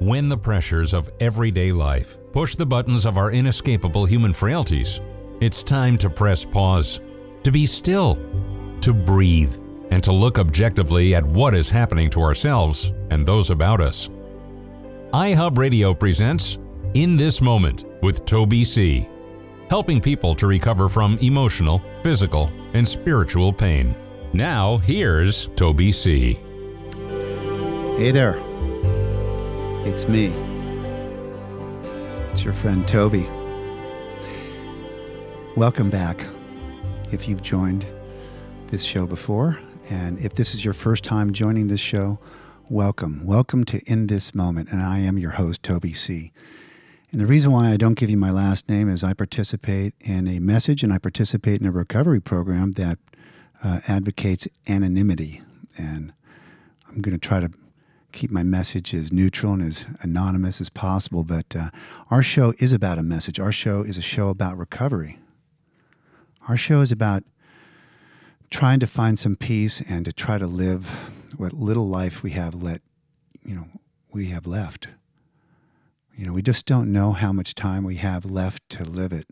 [0.00, 4.98] When the pressures of everyday life push the buttons of our inescapable human frailties,
[5.42, 7.02] it's time to press pause,
[7.42, 8.14] to be still,
[8.80, 9.54] to breathe,
[9.90, 14.08] and to look objectively at what is happening to ourselves and those about us.
[15.12, 16.58] iHub Radio presents
[16.94, 19.06] In This Moment with Toby C.,
[19.68, 23.94] helping people to recover from emotional, physical, and spiritual pain.
[24.32, 26.38] Now, here's Toby C.
[27.98, 28.49] Hey there.
[29.82, 30.26] It's me.
[32.30, 33.26] It's your friend Toby.
[35.56, 36.26] Welcome back.
[37.10, 37.86] If you've joined
[38.66, 42.18] this show before, and if this is your first time joining this show,
[42.68, 43.24] welcome.
[43.24, 46.30] Welcome to In This Moment, and I am your host, Toby C.
[47.10, 50.28] And the reason why I don't give you my last name is I participate in
[50.28, 52.98] a message and I participate in a recovery program that
[53.64, 55.40] uh, advocates anonymity.
[55.78, 56.12] And
[56.86, 57.50] I'm going to try to
[58.12, 61.24] keep my message as neutral and as anonymous as possible.
[61.24, 61.70] But uh,
[62.10, 63.40] our show is about a message.
[63.40, 65.18] Our show is a show about recovery.
[66.48, 67.24] Our show is about
[68.50, 70.88] trying to find some peace and to try to live
[71.36, 72.82] what little life we have let,
[73.44, 73.68] you know,
[74.12, 74.88] we have left.
[76.16, 79.26] You know, we just don't know how much time we have left to live it.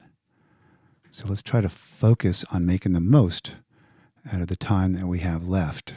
[1.11, 3.57] So let's try to focus on making the most
[4.33, 5.95] out of the time that we have left.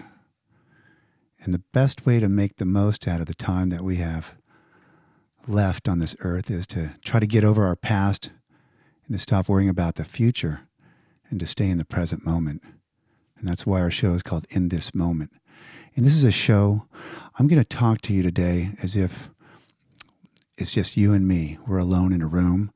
[1.42, 4.36] And the best way to make the most out of the time that we have
[5.48, 8.30] left on this earth is to try to get over our past
[9.08, 10.62] and to stop worrying about the future
[11.30, 12.62] and to stay in the present moment.
[13.38, 15.32] And that's why our show is called In This Moment.
[15.96, 16.86] And this is a show
[17.40, 19.30] I'm going to talk to you today as if
[20.58, 21.58] it's just you and me.
[21.66, 22.72] We're alone in a room.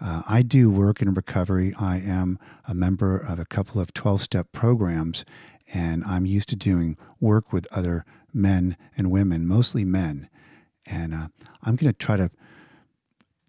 [0.00, 1.74] Uh, I do work in recovery.
[1.78, 5.24] I am a member of a couple of 12 step programs,
[5.72, 10.28] and I'm used to doing work with other men and women, mostly men.
[10.84, 11.28] And uh,
[11.62, 12.30] I'm going to try to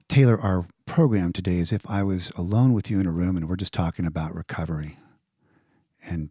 [0.08, 3.48] tailor our program today as if I was alone with you in a room and
[3.48, 4.98] we're just talking about recovery.
[6.04, 6.30] And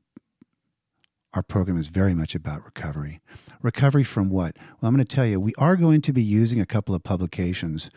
[1.34, 3.20] our program is very much about recovery.
[3.60, 4.56] Recovery from what?
[4.56, 7.04] Well, I'm going to tell you, we are going to be using a couple of
[7.04, 7.90] publications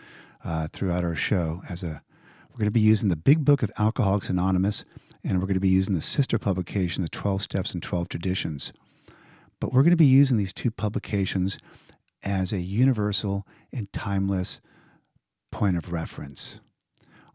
[0.44, 2.01] uh, throughout our show as a
[2.59, 4.83] we're going to be using the Big Book of Alcoholics Anonymous,
[5.24, 8.74] and we're going to be using the sister publication, The 12 Steps and 12 Traditions.
[9.59, 11.59] But we're going to be using these two publications
[12.24, 14.62] as a universal and timeless
[15.52, 16.59] point of reference.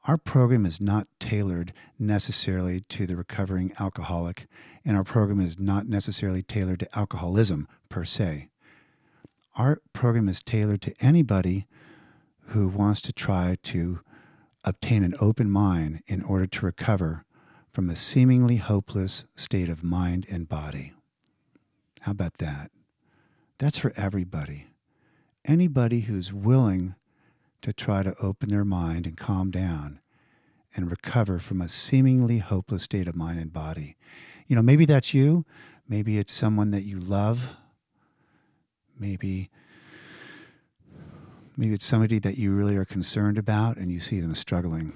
[0.07, 4.47] Our program is not tailored necessarily to the recovering alcoholic,
[4.85, 8.49] and our program is not necessarily tailored to alcoholism per se.
[9.57, 11.67] Our program is tailored to anybody
[12.49, 14.01] who wants to try to
[14.63, 17.25] obtain an open mind in order to recover
[17.75, 20.93] from a seemingly hopeless state of mind and body.
[22.03, 22.71] How about that?
[23.59, 24.69] That's for everybody.
[25.45, 26.95] Anybody who's willing
[27.63, 29.99] to try to open their mind and calm down
[30.77, 33.97] and recover from a seemingly hopeless state of mind and body.
[34.47, 35.45] You know, maybe that's you.
[35.89, 37.57] Maybe it's someone that you love.
[38.97, 39.51] Maybe
[41.57, 44.93] maybe it's somebody that you really are concerned about and you see them struggling.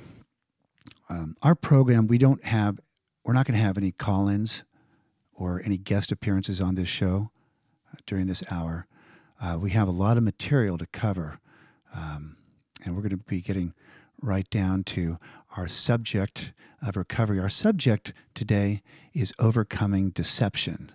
[1.09, 2.81] Um, our program, we don't have,
[3.25, 4.65] we're not going to have any call ins
[5.33, 7.31] or any guest appearances on this show
[7.93, 8.87] uh, during this hour.
[9.41, 11.39] Uh, we have a lot of material to cover,
[11.95, 12.37] um,
[12.85, 13.73] and we're going to be getting
[14.21, 15.19] right down to
[15.57, 16.53] our subject
[16.87, 17.41] of recovery.
[17.41, 18.83] Our subject today
[19.15, 20.93] is overcoming deception,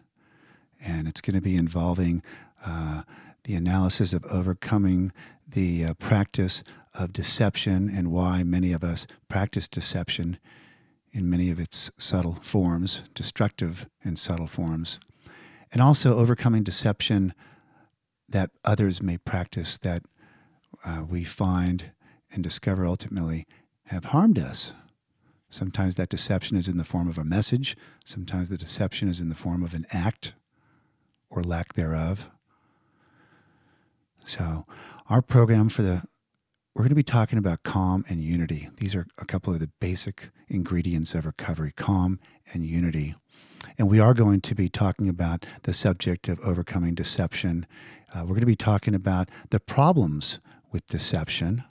[0.79, 2.21] and it's going to be involving
[2.65, 3.03] uh,
[3.45, 5.11] the analysis of overcoming
[5.47, 6.63] the uh, practice
[6.93, 10.37] of deception and why many of us practice deception
[11.11, 14.99] in many of its subtle forms, destructive and subtle forms,
[15.71, 17.33] and also overcoming deception
[18.27, 20.03] that others may practice that
[20.85, 21.91] uh, we find
[22.31, 23.45] and discover ultimately
[23.85, 24.73] have harmed us.
[25.49, 29.29] Sometimes that deception is in the form of a message, sometimes the deception is in
[29.29, 30.33] the form of an act
[31.29, 32.29] or lack thereof.
[34.25, 34.65] So,
[35.09, 36.03] our program for the
[36.75, 38.67] we're going to be talking about calm and unity.
[38.77, 42.19] These are a couple of the basic ingredients of recovery calm
[42.51, 43.13] and unity.
[43.77, 47.67] And we are going to be talking about the subject of overcoming deception.
[48.13, 50.39] Uh, we're going to be talking about the problems
[50.71, 51.63] with deception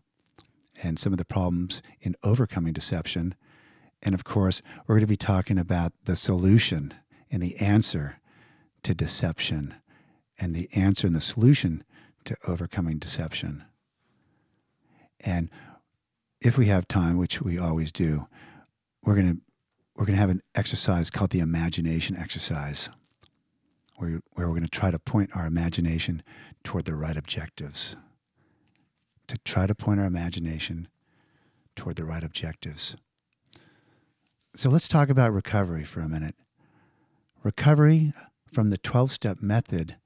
[0.82, 3.34] and some of the problems in overcoming deception.
[4.02, 6.94] And of course, we're going to be talking about the solution
[7.30, 8.20] and the answer
[8.84, 9.74] to deception
[10.38, 11.82] and the answer and the solution
[12.24, 13.64] to overcoming deception.
[15.24, 15.50] And
[16.40, 18.26] if we have time, which we always do,
[19.04, 19.40] we're going to
[19.94, 22.88] we're going to have an exercise called the imagination exercise,
[23.96, 26.22] where, where we're going to try to point our imagination
[26.64, 27.96] toward the right objectives.
[29.28, 30.88] to try to point our imagination
[31.76, 32.96] toward the right objectives.
[34.54, 36.34] So let's talk about recovery for a minute.
[37.42, 38.12] Recovery
[38.52, 39.96] from the 12 step method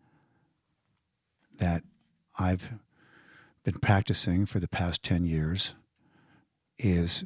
[1.59, 1.83] that
[2.39, 2.75] I've
[3.67, 5.75] been practicing for the past 10 years
[6.79, 7.25] is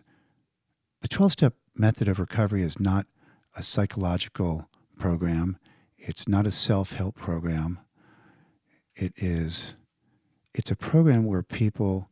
[1.02, 3.06] the 12 step method of recovery is not
[3.54, 5.58] a psychological program,
[5.98, 7.78] it's not a self help program.
[8.96, 9.76] It is
[10.54, 12.08] it's a program where people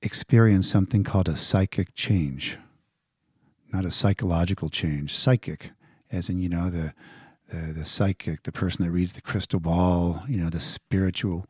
[0.00, 2.56] experience something called a psychic change,
[3.72, 5.72] not a psychological change, psychic,
[6.12, 6.94] as in, you know, the,
[7.48, 11.46] the, the psychic, the person that reads the crystal ball, you know, the spiritual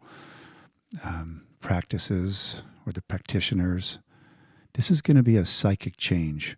[1.05, 4.01] um, practices or the practitioners.
[4.75, 6.57] This is going to be a psychic change.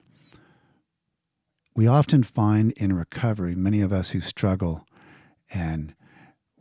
[1.74, 4.86] We often find in recovery, many of us who struggle
[5.52, 5.94] and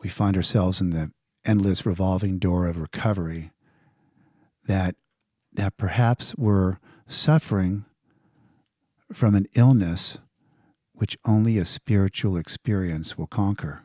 [0.02, 1.12] we find ourselves in the
[1.46, 3.52] endless revolving door of recovery,
[4.68, 4.96] that,
[5.54, 6.78] that perhaps we're
[7.08, 7.86] suffering
[9.14, 10.20] from an illness
[10.94, 13.84] which only a spiritual experience will conquer.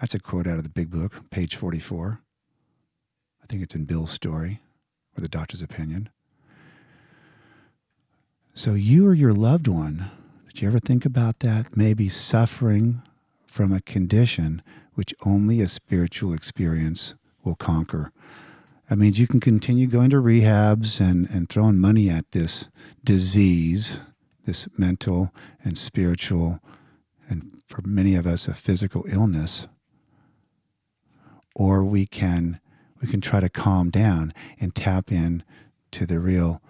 [0.00, 2.20] That's a quote out of the big book, page 44.
[3.42, 4.60] I think it's in Bill's story
[5.16, 6.08] or the doctor's opinion.
[8.54, 10.10] So, you or your loved one,
[10.48, 11.76] did you ever think about that?
[11.76, 13.02] Maybe suffering
[13.46, 14.62] from a condition
[14.94, 18.12] which only a spiritual experience will conquer.
[18.88, 22.68] That means you can continue going to rehabs and, and throwing money at this
[23.02, 24.00] disease,
[24.44, 25.32] this mental
[25.64, 26.60] and spiritual,
[27.28, 29.66] and for many of us, a physical illness.
[31.54, 32.60] Or we can
[33.02, 35.42] we can try to calm down and tap in
[35.90, 36.62] to the real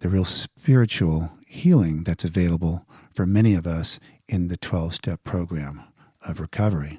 [0.00, 5.82] the real spiritual healing that's available for many of us in the 12 step program
[6.26, 6.98] of recovery.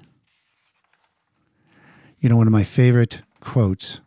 [2.19, 4.01] You know, one of my favorite quotes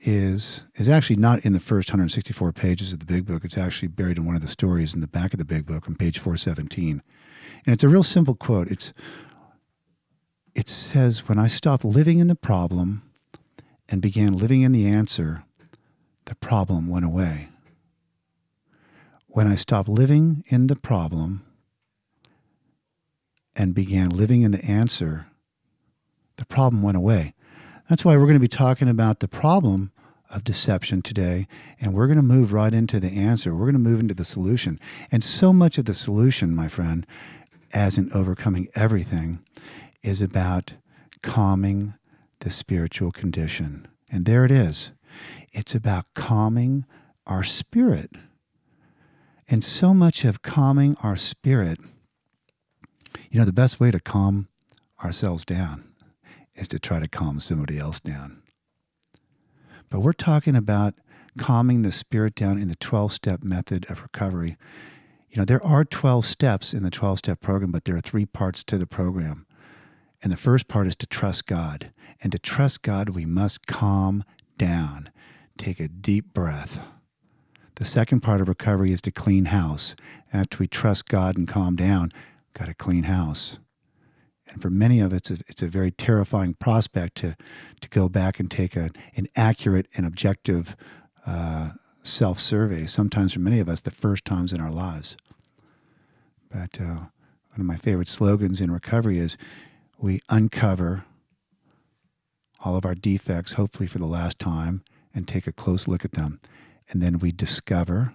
[0.00, 3.44] is is actually not in the first 164 pages of the big book.
[3.44, 5.88] It's actually buried in one of the stories in the back of the big book
[5.88, 7.02] on page 417.
[7.66, 8.70] And it's a real simple quote.
[8.70, 8.92] It's
[10.54, 13.02] it says, When I stopped living in the problem
[13.88, 15.44] and began living in the answer,
[16.24, 17.48] the problem went away.
[19.28, 21.44] When I stopped living in the problem
[23.56, 25.26] and began living in the answer,
[26.36, 27.34] the problem went away.
[27.88, 29.92] That's why we're going to be talking about the problem
[30.30, 31.46] of deception today,
[31.80, 33.54] and we're going to move right into the answer.
[33.54, 34.80] We're going to move into the solution.
[35.12, 37.06] And so much of the solution, my friend,
[37.72, 39.40] as in overcoming everything,
[40.02, 40.74] is about
[41.22, 41.94] calming
[42.44, 43.88] the spiritual condition.
[44.12, 44.92] And there it is.
[45.52, 46.84] It's about calming
[47.26, 48.10] our spirit.
[49.48, 51.78] And so much of calming our spirit,
[53.30, 54.48] you know, the best way to calm
[55.02, 55.84] ourselves down
[56.54, 58.42] is to try to calm somebody else down.
[59.88, 60.94] But we're talking about
[61.38, 64.56] calming the spirit down in the 12 step method of recovery.
[65.30, 68.26] You know, there are 12 steps in the 12 step program, but there are three
[68.26, 69.46] parts to the program.
[70.24, 71.92] And the first part is to trust God.
[72.22, 74.24] And to trust God, we must calm
[74.56, 75.10] down,
[75.58, 76.88] take a deep breath.
[77.74, 79.94] The second part of recovery is to clean house.
[80.32, 82.10] After we trust God and calm down,
[82.54, 83.58] got to clean house.
[84.48, 87.36] And for many of us, it's a very terrifying prospect to,
[87.82, 90.74] to go back and take a, an accurate and objective
[91.26, 91.72] uh,
[92.02, 92.86] self survey.
[92.86, 95.18] Sometimes, for many of us, the first times in our lives.
[96.50, 96.84] But uh,
[97.50, 99.36] one of my favorite slogans in recovery is
[99.98, 101.04] we uncover
[102.64, 104.82] all of our defects, hopefully for the last time,
[105.14, 106.40] and take a close look at them.
[106.90, 108.14] And then we discover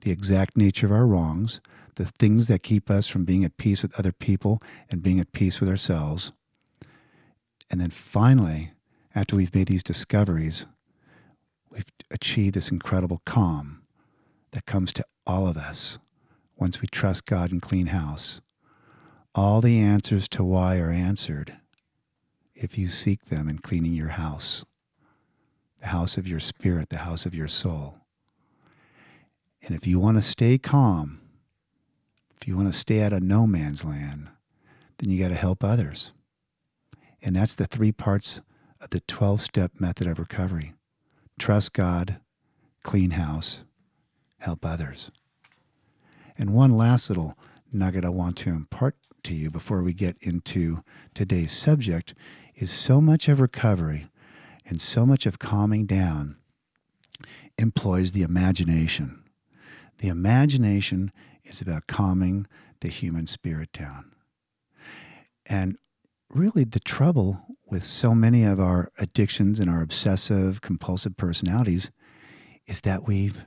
[0.00, 1.60] the exact nature of our wrongs
[1.98, 5.32] the things that keep us from being at peace with other people and being at
[5.32, 6.32] peace with ourselves.
[7.70, 8.70] And then finally,
[9.16, 10.64] after we've made these discoveries,
[11.70, 13.82] we've achieved this incredible calm
[14.52, 15.98] that comes to all of us
[16.56, 18.40] once we trust God and clean house.
[19.38, 21.58] All the answers to why are answered
[22.56, 24.64] if you seek them in cleaning your house,
[25.78, 28.00] the house of your spirit, the house of your soul.
[29.62, 31.20] And if you want to stay calm,
[32.36, 34.26] if you want to stay out of no man's land,
[34.98, 36.12] then you got to help others.
[37.22, 38.40] And that's the three parts
[38.80, 40.74] of the 12 step method of recovery
[41.38, 42.18] trust God,
[42.82, 43.62] clean house,
[44.38, 45.12] help others.
[46.36, 47.38] And one last little
[47.72, 50.82] nugget I want to impart to you before we get into
[51.14, 52.14] today's subject
[52.54, 54.08] is so much of recovery
[54.66, 56.36] and so much of calming down
[57.56, 59.24] employs the imagination.
[59.98, 61.12] The imagination
[61.44, 62.46] is about calming
[62.80, 64.12] the human spirit down.
[65.46, 65.76] And
[66.28, 71.90] really, the trouble with so many of our addictions and our obsessive compulsive personalities
[72.66, 73.44] is that we've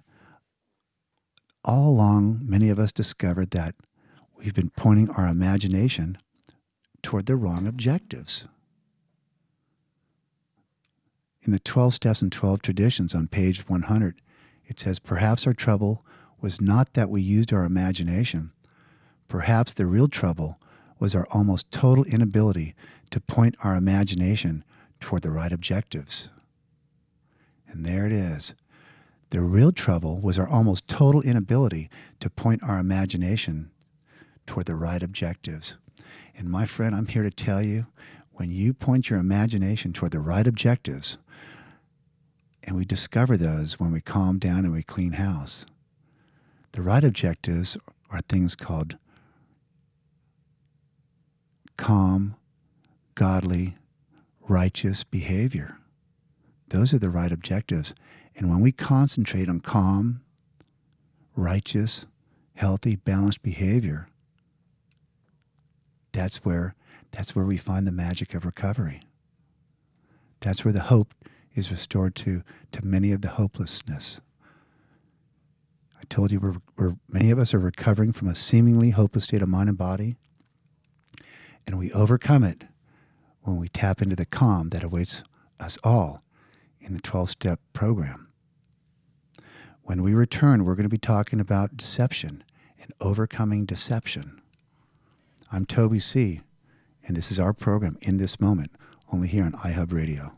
[1.63, 3.75] all along, many of us discovered that
[4.41, 6.17] we've been pointing our imagination
[7.03, 8.47] toward the wrong objectives.
[11.43, 14.21] In the 12 Steps and 12 Traditions on page 100,
[14.65, 16.05] it says, Perhaps our trouble
[16.39, 18.51] was not that we used our imagination.
[19.27, 20.59] Perhaps the real trouble
[20.99, 22.75] was our almost total inability
[23.09, 24.63] to point our imagination
[24.99, 26.29] toward the right objectives.
[27.67, 28.53] And there it is.
[29.31, 33.71] The real trouble was our almost total inability to point our imagination
[34.51, 35.77] toward the right objectives.
[36.37, 37.85] And my friend, I'm here to tell you
[38.33, 41.17] when you point your imagination toward the right objectives,
[42.61, 45.65] and we discover those when we calm down and we clean house,
[46.73, 47.77] the right objectives
[48.09, 48.97] are things called
[51.77, 52.35] calm,
[53.15, 53.75] godly,
[54.49, 55.77] righteous behavior.
[56.67, 57.95] Those are the right objectives.
[58.35, 60.19] And when we concentrate on calm,
[61.37, 62.05] righteous,
[62.55, 64.09] healthy, balanced behavior,
[66.11, 66.75] that's where
[67.11, 69.01] that's where we find the magic of recovery.
[70.39, 71.13] That's where the hope
[71.53, 74.21] is restored to to many of the hopelessness.
[75.97, 79.41] I told you we're, we're many of us are recovering from a seemingly hopeless state
[79.41, 80.15] of mind and body,
[81.67, 82.63] and we overcome it
[83.41, 85.23] when we tap into the calm that awaits
[85.59, 86.23] us all
[86.79, 88.29] in the 12 step program.
[89.83, 92.43] When we return, we're going to be talking about deception
[92.81, 94.40] and overcoming deception.
[95.53, 96.39] I'm Toby C.,
[97.05, 98.71] and this is our program in this moment,
[99.11, 100.31] only here on iHub Radio.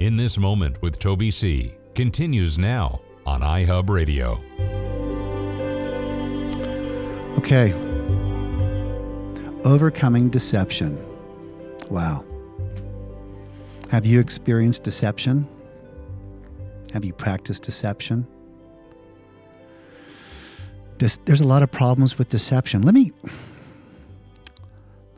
[0.00, 1.72] In this moment with Toby C.
[1.94, 4.40] continues now on iHub Radio.
[7.38, 7.72] Okay.
[9.64, 10.98] Overcoming deception.
[11.90, 12.24] Wow.
[13.88, 15.46] Have you experienced deception?
[16.92, 18.26] Have you practiced deception?
[21.00, 22.82] This, there's a lot of problems with deception.
[22.82, 23.10] Let me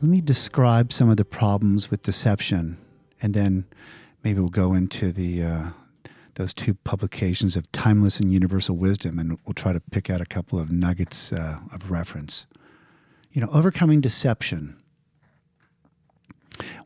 [0.01, 2.77] let me describe some of the problems with deception,
[3.21, 3.65] and then
[4.23, 5.69] maybe we'll go into the uh,
[6.35, 10.25] those two publications of timeless and universal wisdom, and we'll try to pick out a
[10.25, 12.47] couple of nuggets uh, of reference.
[13.33, 14.77] You know, overcoming deception.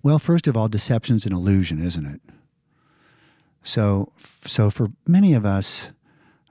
[0.02, 2.22] Well, first of all, deception's an illusion, isn't it?
[3.62, 4.12] So,
[4.44, 5.92] so for many of us,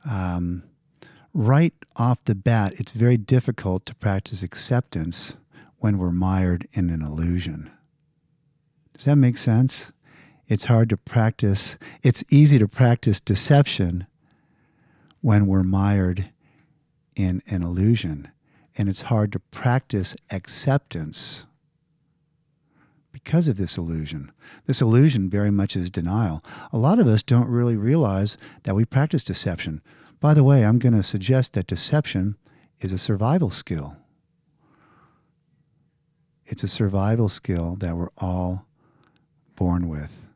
[0.08, 0.62] um,
[1.36, 5.36] right off the bat, it's very difficult to practice acceptance
[5.78, 7.70] when we're mired in an illusion.
[8.94, 9.92] Does that make sense?
[10.48, 14.06] It's hard to practice, it's easy to practice deception
[15.20, 16.30] when we're mired
[17.16, 18.28] in an illusion.
[18.78, 21.46] And it's hard to practice acceptance
[23.12, 24.32] because of this illusion.
[24.66, 26.42] This illusion very much is denial.
[26.72, 29.82] A lot of us don't really realize that we practice deception.
[30.20, 32.36] By the way, I'm going to suggest that deception
[32.80, 33.96] is a survival skill.
[36.46, 38.66] It's a survival skill that we're all
[39.56, 40.26] born with.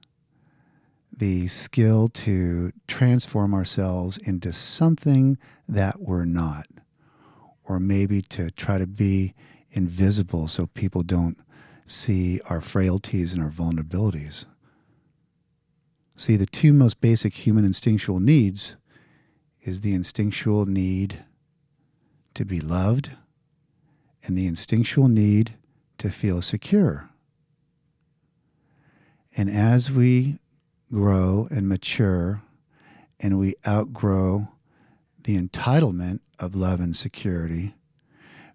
[1.17, 6.67] The skill to transform ourselves into something that we're not,
[7.65, 9.35] or maybe to try to be
[9.71, 11.39] invisible so people don't
[11.85, 14.47] see our frailties and our vulnerabilities.
[16.17, 18.77] See, the two most basic human instinctual needs
[19.62, 21.25] is the instinctual need
[22.35, 23.11] to be loved
[24.23, 25.55] and the instinctual need
[25.99, 27.11] to feel secure.
[29.37, 30.38] And as we
[30.90, 32.43] grow and mature
[33.19, 34.49] and we outgrow
[35.23, 37.75] the entitlement of love and security,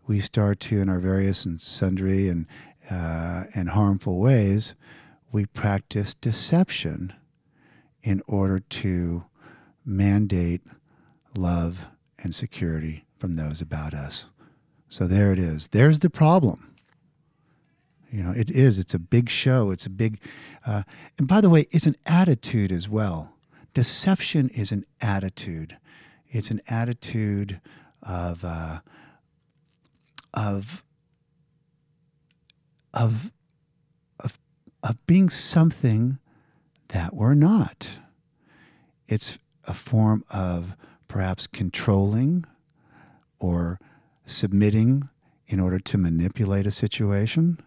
[0.07, 2.47] we start to, in our various and sundry and
[2.89, 4.75] uh, and harmful ways,
[5.31, 7.13] we practice deception
[8.03, 9.25] in order to
[9.83, 10.61] mandate
[11.37, 11.87] love
[12.19, 14.27] and security from those about us.
[14.89, 15.69] So there it is.
[15.69, 16.73] There's the problem.
[18.11, 18.79] You know, it is.
[18.79, 19.71] It's a big show.
[19.71, 20.19] It's a big,
[20.65, 20.83] uh,
[21.17, 23.33] and by the way, it's an attitude as well.
[23.73, 25.77] Deception is an attitude.
[26.29, 27.59] It's an attitude
[28.01, 28.79] of uh,
[30.33, 30.85] of
[32.95, 33.31] of,
[34.23, 34.39] of,
[34.81, 36.17] of being something
[36.89, 37.99] that we're not.
[39.07, 40.75] It's a form of
[41.15, 42.43] perhaps controlling
[43.39, 43.79] or
[44.25, 45.07] submitting
[45.47, 47.57] in order to manipulate a situation.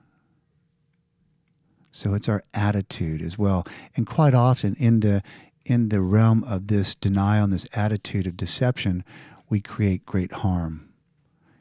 [1.90, 3.64] So it's our attitude as well.
[3.96, 5.22] And quite often in the
[5.64, 9.02] in the realm of this denial and this attitude of deception,
[9.48, 10.90] we create great harm.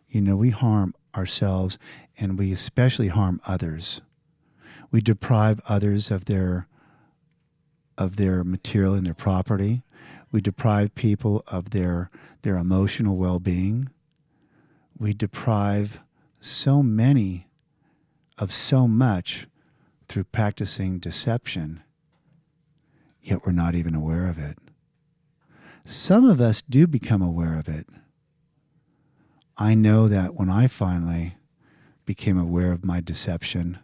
[0.10, 1.80] You know, we harm ourselves
[2.18, 4.02] and we especially harm others.
[4.92, 6.68] We deprive others of their
[7.98, 9.84] of their material and their property.
[10.32, 12.10] We deprive people of their
[12.42, 13.90] their emotional well-being.
[14.98, 16.00] We deprive
[16.40, 17.48] so many
[18.38, 19.48] of so much
[20.08, 21.82] through practicing deception,
[23.22, 24.58] yet we're not even aware of it.
[25.84, 27.88] Some of us do become aware of it.
[29.58, 31.38] I know that when I finally
[32.06, 33.80] became aware of my deception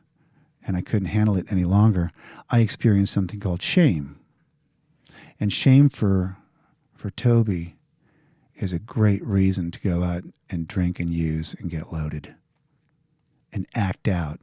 [0.65, 2.11] and I couldn't handle it any longer,
[2.49, 4.19] I experienced something called shame.
[5.39, 6.37] And shame for,
[6.95, 7.75] for Toby
[8.55, 12.35] is a great reason to go out and drink and use and get loaded
[13.51, 14.39] and act out.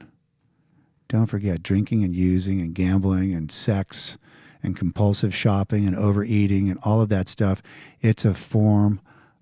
[1.08, 4.18] Don't forget drinking and using and gambling and sex
[4.62, 7.62] and compulsive shopping and overeating and all of that stuff.
[8.00, 9.00] It's a form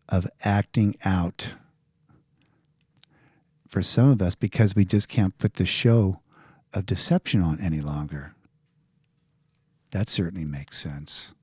[0.08, 1.54] of acting out
[3.68, 6.20] for some of us because we just can't put the show
[6.72, 8.34] of deception on any longer.
[9.90, 11.34] That certainly makes sense.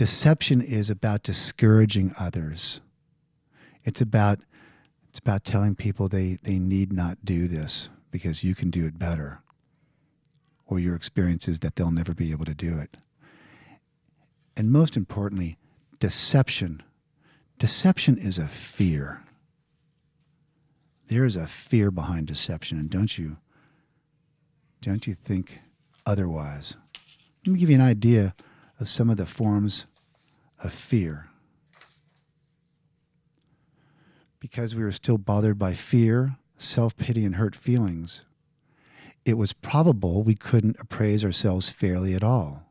[0.00, 2.80] Deception is about discouraging others.
[3.84, 4.40] It's about
[5.10, 8.98] it's about telling people they, they need not do this because you can do it
[8.98, 9.42] better.
[10.64, 12.96] Or your experience is that they'll never be able to do it.
[14.56, 15.58] And most importantly,
[15.98, 16.82] deception.
[17.58, 19.22] Deception is a fear.
[21.08, 23.36] There is a fear behind deception, and don't you
[24.80, 25.60] don't you think
[26.06, 26.78] otherwise?
[27.44, 28.34] Let me give you an idea
[28.80, 29.86] of some of the forms
[30.58, 31.28] of fear.
[34.40, 38.24] Because we were still bothered by fear, self pity, and hurt feelings,
[39.26, 42.64] it was probable we couldn't appraise ourselves fairly at all.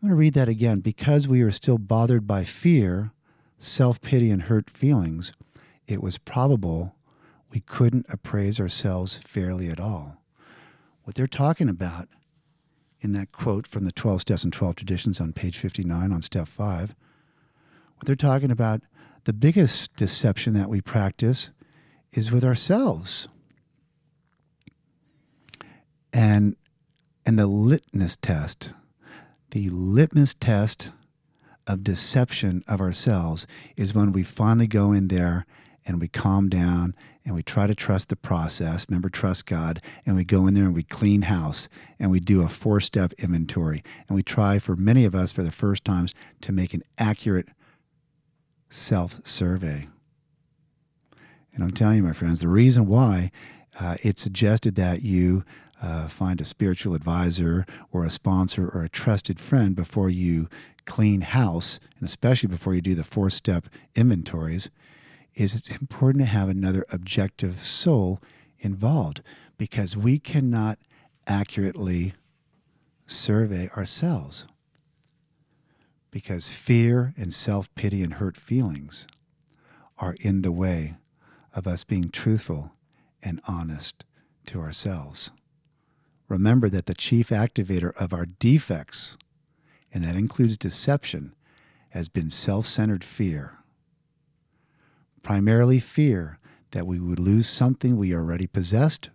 [0.00, 0.78] I'm going to read that again.
[0.78, 3.10] Because we were still bothered by fear,
[3.58, 5.32] self pity, and hurt feelings,
[5.88, 6.94] it was probable
[7.50, 10.22] we couldn't appraise ourselves fairly at all.
[11.02, 12.08] What they're talking about
[13.00, 16.48] in that quote from the 12 Steps and 12 Traditions on page 59 on step
[16.48, 16.94] 5,
[17.96, 18.82] what they're talking about,
[19.24, 21.50] the biggest deception that we practice
[22.12, 23.28] is with ourselves.
[26.12, 26.56] And
[27.26, 28.70] and the litmus test,
[29.50, 30.90] the litmus test
[31.66, 35.44] of deception of ourselves is when we finally go in there
[35.84, 36.94] and we calm down
[37.28, 38.86] and we try to trust the process.
[38.88, 39.82] Remember, trust God.
[40.06, 43.12] And we go in there and we clean house and we do a four step
[43.18, 43.84] inventory.
[44.08, 47.48] And we try, for many of us, for the first times, to make an accurate
[48.70, 49.88] self survey.
[51.52, 53.30] And I'm telling you, my friends, the reason why
[53.78, 55.44] uh, it suggested that you
[55.82, 60.48] uh, find a spiritual advisor or a sponsor or a trusted friend before you
[60.86, 64.70] clean house, and especially before you do the four step inventories,
[65.34, 68.20] is it's important to have another objective soul
[68.58, 69.22] involved
[69.56, 70.78] because we cannot
[71.26, 72.12] accurately
[73.06, 74.46] survey ourselves.
[76.10, 79.06] Because fear and self pity and hurt feelings
[79.98, 80.94] are in the way
[81.54, 82.72] of us being truthful
[83.22, 84.04] and honest
[84.46, 85.30] to ourselves.
[86.28, 89.16] Remember that the chief activator of our defects,
[89.92, 91.34] and that includes deception,
[91.90, 93.58] has been self centered fear
[95.28, 96.38] primarily fear
[96.70, 99.10] that we would lose something we already possessed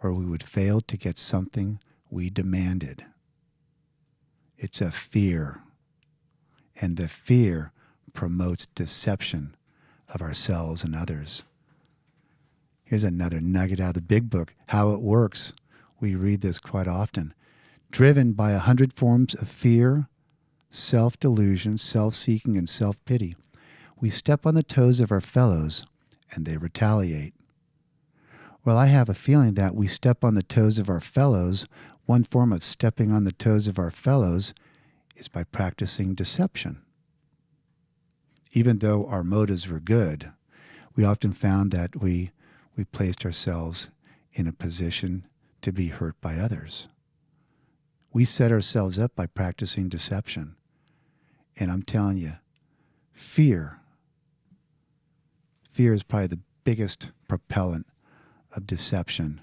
[0.00, 3.04] or we would fail to get something we demanded.
[4.56, 5.60] It's a fear,
[6.80, 7.72] and the fear
[8.12, 9.56] promotes deception
[10.08, 11.42] of ourselves and others.
[12.84, 15.54] Here's another nugget out of the big book How It Works.
[15.98, 17.34] We read this quite often.
[17.90, 20.06] Driven by a hundred forms of fear,
[20.70, 23.34] self delusion, self seeking, and self pity
[24.02, 25.84] we step on the toes of our fellows
[26.32, 27.34] and they retaliate.
[28.64, 31.68] Well, I have a feeling that we step on the toes of our fellows.
[32.04, 34.54] One form of stepping on the toes of our fellows
[35.14, 36.82] is by practicing deception.
[38.50, 40.32] Even though our motives were good,
[40.96, 42.32] we often found that we,
[42.76, 43.88] we placed ourselves
[44.32, 45.28] in a position
[45.60, 46.88] to be hurt by others.
[48.12, 50.56] We set ourselves up by practicing deception.
[51.56, 52.32] And I'm telling you,
[53.12, 53.78] fear
[55.72, 57.86] Fear is probably the biggest propellant
[58.54, 59.40] of deception.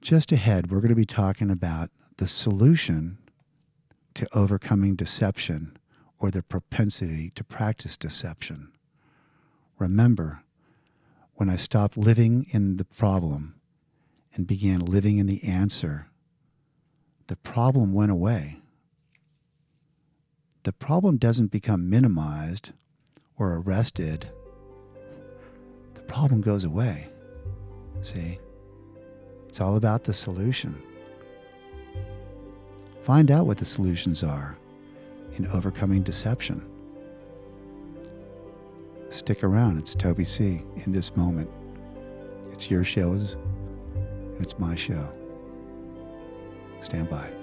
[0.00, 3.18] Just ahead, we're going to be talking about the solution
[4.14, 5.76] to overcoming deception
[6.20, 8.72] or the propensity to practice deception.
[9.78, 10.44] Remember,
[11.34, 13.60] when I stopped living in the problem
[14.34, 16.06] and began living in the answer,
[17.26, 18.59] the problem went away
[20.62, 22.72] the problem doesn't become minimized
[23.38, 24.28] or arrested,
[25.94, 27.08] the problem goes away.
[28.02, 28.38] See?
[29.48, 30.80] It's all about the solution.
[33.02, 34.56] Find out what the solutions are
[35.36, 36.64] in overcoming deception.
[39.08, 39.78] Stick around.
[39.78, 40.62] It's Toby C.
[40.84, 41.50] in this moment.
[42.52, 43.36] It's your shows,
[43.94, 45.12] and it's my show.
[46.80, 47.39] Stand by.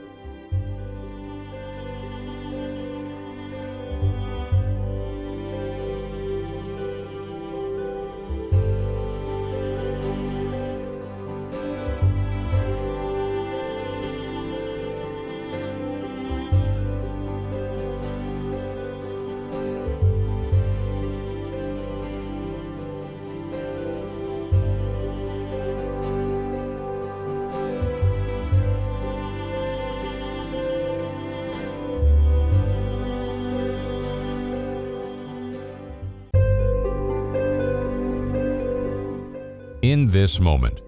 [40.07, 40.81] This moment,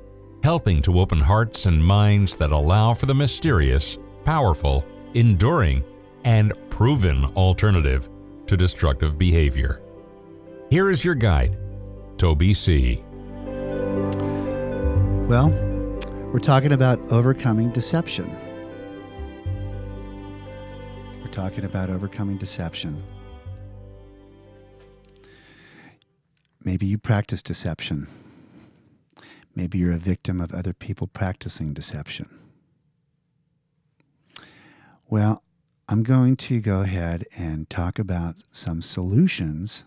[0.43, 5.83] helping to open hearts and minds that allow for the mysterious, powerful, enduring,
[6.23, 8.09] and proven alternative
[8.45, 9.81] to destructive behavior.
[10.69, 11.57] Here is your guide,
[12.17, 13.03] Toby C.
[15.27, 15.49] Well,
[16.31, 18.35] we're talking about overcoming deception.
[21.21, 23.03] We're talking about overcoming deception.
[26.63, 28.07] Maybe you practice deception.
[29.55, 32.29] Maybe you're a victim of other people practicing deception.
[35.09, 35.43] Well,
[35.87, 39.85] I'm going to go ahead and talk about some solutions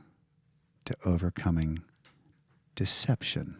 [0.85, 1.79] to overcoming
[2.75, 3.57] deception,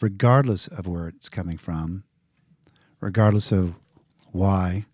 [0.00, 2.04] regardless of where it's coming from,
[3.00, 3.76] regardless of
[4.30, 4.84] why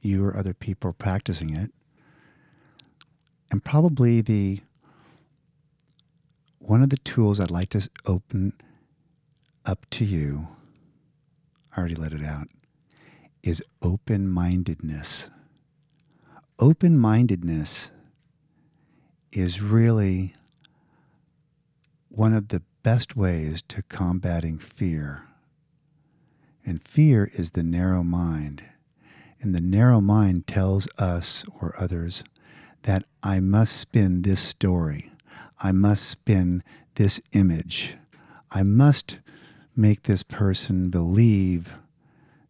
[0.00, 1.70] you or other people are practicing it.
[3.50, 4.60] And probably the
[6.60, 8.52] one of the tools I'd like to open
[9.68, 10.48] up to you,
[11.76, 12.48] I already let it out,
[13.42, 15.28] is open mindedness.
[16.58, 17.92] Open mindedness
[19.30, 20.32] is really
[22.08, 25.26] one of the best ways to combating fear.
[26.64, 28.64] And fear is the narrow mind.
[29.38, 32.24] And the narrow mind tells us or others
[32.84, 35.12] that I must spin this story.
[35.60, 36.62] I must spin
[36.94, 37.98] this image.
[38.50, 39.18] I must
[39.78, 41.78] make this person believe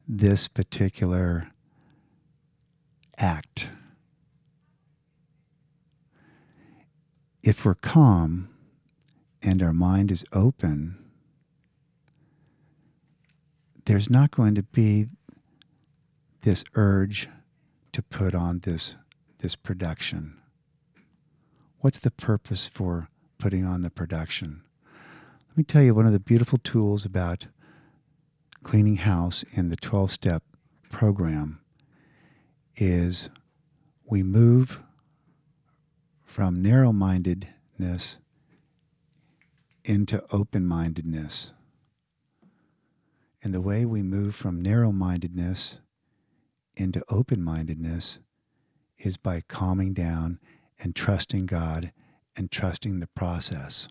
[0.08, 1.50] this particular
[3.18, 3.68] act.
[7.42, 8.48] If we're calm
[9.42, 10.96] and our mind is open,
[13.84, 15.08] there's not going to be
[16.44, 17.28] this urge
[17.92, 18.96] to put on this,
[19.40, 20.38] this production.
[21.80, 24.62] What's the purpose for putting on the production?
[25.56, 27.46] Me tell you one of the beautiful tools about
[28.62, 30.42] cleaning house in the 12 step
[30.90, 31.60] program
[32.76, 33.30] is
[34.04, 34.80] we move
[36.24, 38.18] from narrow mindedness
[39.84, 41.52] into open mindedness.
[43.42, 45.80] And the way we move from narrow mindedness
[46.76, 48.20] into open mindedness
[48.98, 50.38] is by calming down
[50.78, 51.92] and trusting God
[52.36, 53.88] and trusting the process.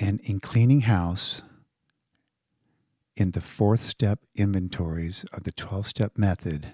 [0.00, 1.42] And in cleaning house,
[3.16, 6.72] in the fourth step inventories of the 12 step method,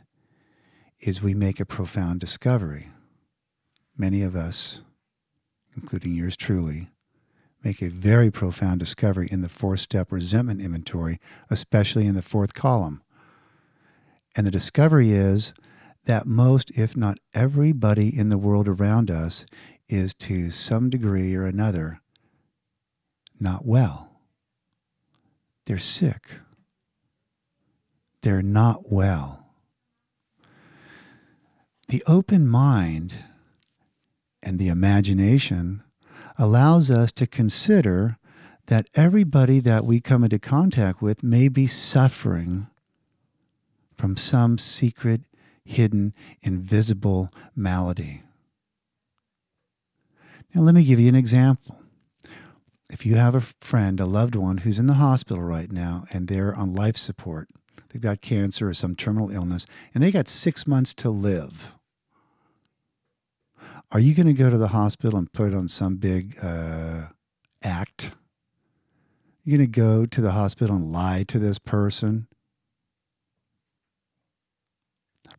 [1.00, 2.88] is we make a profound discovery.
[3.96, 4.82] Many of us,
[5.74, 6.90] including yours truly,
[7.62, 12.52] make a very profound discovery in the fourth step resentment inventory, especially in the fourth
[12.52, 13.02] column.
[14.36, 15.54] And the discovery is
[16.04, 19.46] that most, if not everybody in the world around us,
[19.88, 22.00] is to some degree or another
[23.40, 24.10] not well.
[25.66, 26.40] They're sick.
[28.22, 29.46] They're not well.
[31.88, 33.16] The open mind
[34.42, 35.82] and the imagination
[36.38, 38.18] allows us to consider
[38.66, 42.66] that everybody that we come into contact with may be suffering
[43.96, 45.22] from some secret,
[45.64, 48.22] hidden, invisible malady.
[50.54, 51.83] Now, let me give you an example
[52.90, 56.28] if you have a friend, a loved one who's in the hospital right now and
[56.28, 57.48] they're on life support,
[57.88, 61.74] they've got cancer or some terminal illness, and they got six months to live,
[63.92, 67.08] are you going to go to the hospital and put on some big uh,
[67.62, 68.12] act?
[69.44, 72.26] You're going to go to the hospital and lie to this person?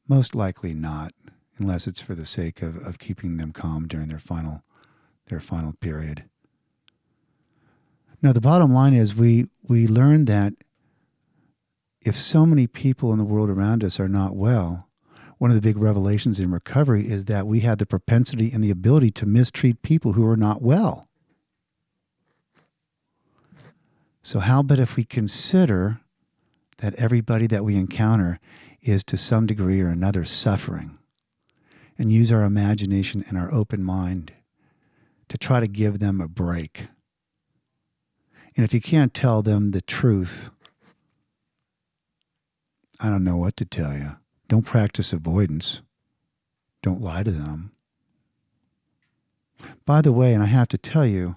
[0.07, 1.11] Most likely not.
[1.57, 4.63] unless it's for the sake of, of keeping them calm during their final
[5.27, 6.25] their final period.
[8.25, 10.53] Now the bottom line is we we learn that
[12.01, 14.89] if so many people in the world around us are not well,
[15.37, 18.71] one of the big revelations in recovery is that we have the propensity and the
[18.71, 21.07] ability to mistreat people who are not well.
[24.23, 26.01] So, how about if we consider
[26.79, 28.39] that everybody that we encounter
[28.81, 30.97] is to some degree or another suffering
[31.95, 34.31] and use our imagination and our open mind
[35.29, 36.87] to try to give them a break?
[38.55, 40.49] And if you can't tell them the truth,
[42.99, 44.15] I don't know what to tell you.
[44.47, 45.81] Don't practice avoidance.
[46.81, 47.71] Don't lie to them.
[49.85, 51.35] By the way, and I have to tell you,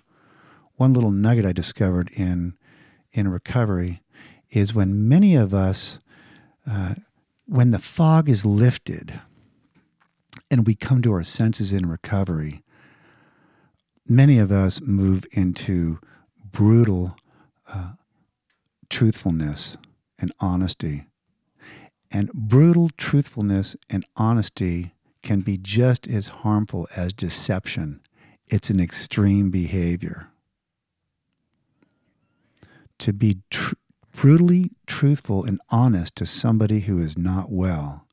[0.76, 2.54] one little nugget I discovered in
[3.12, 4.02] in recovery
[4.50, 5.98] is when many of us,
[6.70, 6.94] uh,
[7.46, 9.20] when the fog is lifted,
[10.50, 12.62] and we come to our senses in recovery,
[14.06, 15.98] many of us move into
[16.58, 17.16] brutal
[17.72, 17.92] uh,
[18.90, 19.76] truthfulness
[20.18, 21.06] and honesty
[22.10, 24.92] and brutal truthfulness and honesty
[25.22, 28.00] can be just as harmful as deception.
[28.50, 30.30] It's an extreme behavior.
[32.98, 33.74] To be tr-
[34.12, 38.04] brutally truthful and honest to somebody who is not well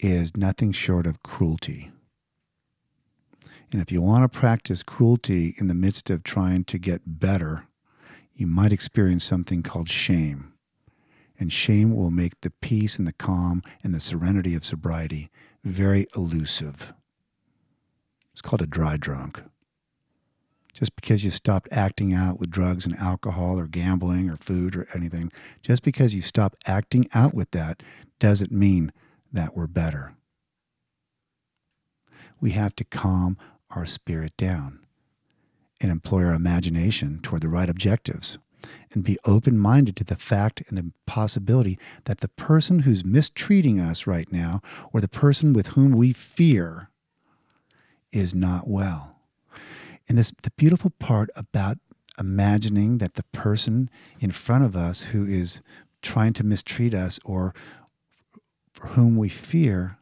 [0.00, 1.90] is nothing short of cruelty.
[3.70, 7.66] And if you want to practice cruelty in the midst of trying to get better,
[8.34, 10.54] you might experience something called shame
[11.38, 15.30] and shame will make the peace and the calm and the serenity of sobriety
[15.64, 16.92] very elusive.
[18.32, 19.42] It's called a dry drunk.
[20.72, 24.88] Just because you stopped acting out with drugs and alcohol or gambling or food or
[24.94, 25.30] anything,
[25.62, 27.82] just because you stop acting out with that
[28.18, 28.92] doesn't mean
[29.32, 30.14] that we're better.
[32.40, 33.38] We have to calm
[33.70, 34.83] our spirit down
[35.84, 38.38] and employ our imagination toward the right objectives
[38.92, 43.78] and be open minded to the fact and the possibility that the person who's mistreating
[43.78, 44.62] us right now,
[44.94, 46.88] or the person with whom we fear,
[48.12, 49.18] is not well.
[50.08, 51.76] And this the beautiful part about
[52.18, 55.60] imagining that the person in front of us who is
[56.00, 57.52] trying to mistreat us or
[58.72, 59.98] for whom we fear,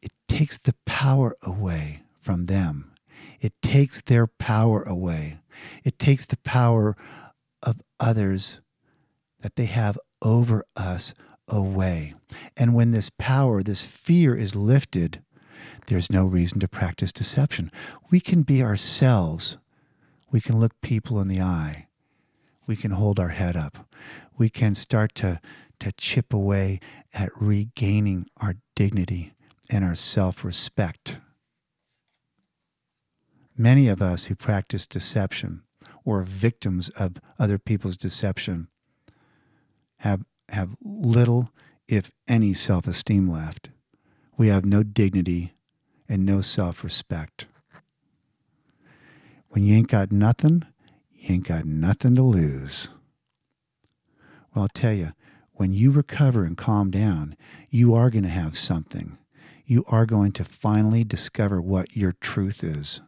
[0.00, 2.94] it takes the power away from them.
[3.40, 5.38] It takes their power away.
[5.84, 6.96] It takes the power
[7.62, 8.60] of others
[9.40, 11.14] that they have over us
[11.48, 12.14] away.
[12.56, 15.22] And when this power, this fear is lifted,
[15.86, 17.70] there's no reason to practice deception.
[18.10, 19.56] We can be ourselves.
[20.30, 21.86] We can look people in the eye.
[22.66, 23.88] We can hold our head up.
[24.36, 25.40] We can start to,
[25.80, 26.80] to chip away
[27.14, 29.32] at regaining our dignity
[29.70, 31.18] and our self respect.
[33.60, 35.62] Many of us who practice deception
[36.04, 38.68] or victims of other people's deception
[39.98, 41.50] have, have little,
[41.88, 43.70] if any, self esteem left.
[44.36, 45.54] We have no dignity
[46.08, 47.46] and no self respect.
[49.48, 50.62] When you ain't got nothing,
[51.12, 52.86] you ain't got nothing to lose.
[54.54, 55.14] Well, I'll tell you,
[55.54, 57.36] when you recover and calm down,
[57.70, 59.18] you are going to have something.
[59.66, 63.00] You are going to finally discover what your truth is.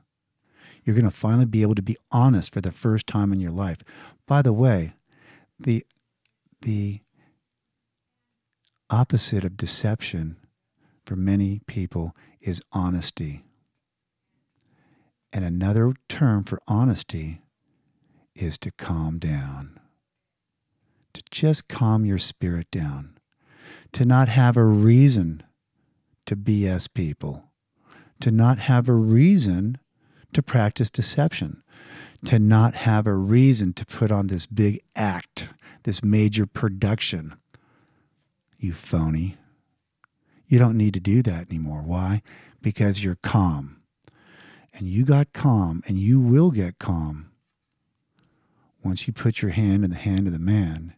[0.85, 3.51] You're going to finally be able to be honest for the first time in your
[3.51, 3.79] life.
[4.27, 4.95] By the way,
[5.59, 5.85] the
[6.63, 7.01] the
[8.91, 10.37] opposite of deception
[11.05, 13.45] for many people is honesty.
[15.33, 17.43] And another term for honesty
[18.35, 19.79] is to calm down.
[21.15, 23.19] To just calm your spirit down.
[23.93, 25.43] To not have a reason
[26.27, 27.45] to BS people.
[28.21, 29.79] To not have a reason
[30.33, 31.63] to practice deception,
[32.25, 35.51] to not have a reason to put on this big act,
[35.85, 37.35] this major production.
[38.59, 39.37] You phony.
[40.47, 41.83] You don't need to do that anymore.
[41.83, 42.23] Why?
[42.61, 43.81] Because you're calm.
[44.75, 47.31] And you got calm, and you will get calm
[48.83, 50.95] once you put your hand in the hand of the man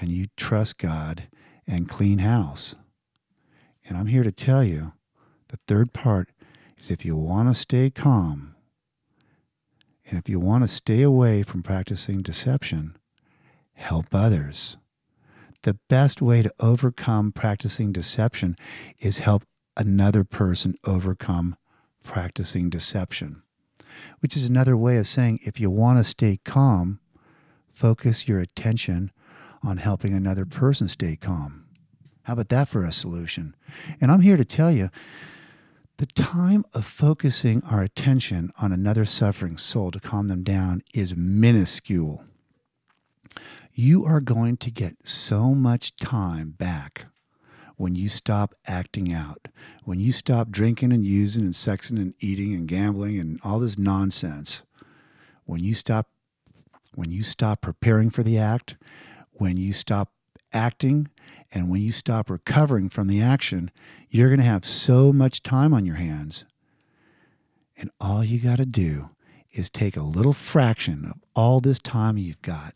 [0.00, 1.28] and you trust God
[1.66, 2.76] and clean house.
[3.88, 4.92] And I'm here to tell you
[5.48, 6.30] the third part
[6.78, 8.54] is if you want to stay calm
[10.08, 12.96] and if you want to stay away from practicing deception,
[13.74, 14.76] help others.
[15.62, 18.56] The best way to overcome practicing deception
[19.00, 19.44] is help
[19.76, 21.56] another person overcome
[22.04, 23.42] practicing deception,
[24.20, 27.00] which is another way of saying if you want to stay calm,
[27.72, 29.10] focus your attention
[29.62, 31.66] on helping another person stay calm.
[32.22, 33.56] How about that for a solution?
[34.00, 34.90] And I'm here to tell you
[35.98, 41.16] the time of focusing our attention on another suffering soul to calm them down is
[41.16, 42.24] minuscule.
[43.72, 47.06] You are going to get so much time back
[47.76, 49.48] when you stop acting out,
[49.84, 53.78] when you stop drinking and using and sexing and eating and gambling and all this
[53.78, 54.62] nonsense,
[55.44, 56.08] when you stop
[56.94, 58.76] when you stop preparing for the act,
[59.32, 60.12] when you stop
[60.52, 61.08] acting,
[61.52, 63.70] and when you stop recovering from the action,
[64.10, 66.44] you're going to have so much time on your hands.
[67.76, 69.10] And all you got to do
[69.52, 72.74] is take a little fraction of all this time you've got